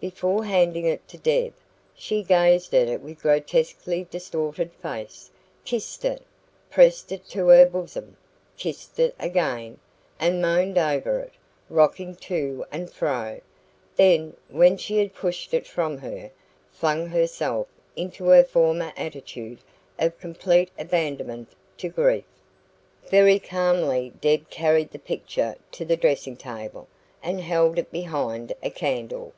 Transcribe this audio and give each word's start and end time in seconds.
Before 0.00 0.44
handing 0.44 0.86
it 0.86 1.08
to 1.08 1.18
Deb, 1.18 1.52
she 1.92 2.22
gazed 2.22 2.72
at 2.72 2.86
it 2.86 3.00
with 3.00 3.20
grotesquely 3.22 4.06
distorted 4.08 4.72
face, 4.74 5.28
kissed 5.64 6.04
it, 6.04 6.22
pressed 6.70 7.10
it 7.10 7.26
to 7.30 7.48
her 7.48 7.66
bosom, 7.66 8.16
kissed 8.56 9.00
it 9.00 9.12
again, 9.18 9.78
and 10.20 10.40
moaned 10.40 10.78
over 10.78 11.18
it, 11.18 11.32
rocking 11.68 12.14
to 12.14 12.64
and 12.70 12.92
fro; 12.92 13.40
then, 13.96 14.36
when 14.48 14.76
she 14.76 14.98
had 14.98 15.16
pushed 15.16 15.52
it 15.52 15.66
from 15.66 15.98
her, 15.98 16.30
flung 16.70 17.06
herself 17.08 17.66
into 17.96 18.26
her 18.26 18.44
former 18.44 18.92
attitude 18.96 19.58
of 19.98 20.16
complete 20.20 20.70
abandonment 20.78 21.48
to 21.78 21.88
grief. 21.88 22.22
Very 23.10 23.40
calmly 23.40 24.12
Deb 24.20 24.48
carried 24.48 24.92
the 24.92 25.00
picture 25.00 25.56
to 25.72 25.84
the 25.84 25.96
dressing 25.96 26.36
table, 26.36 26.86
and 27.20 27.40
held 27.40 27.80
it 27.80 27.90
behind 27.90 28.52
a 28.62 28.70
candle. 28.70 29.32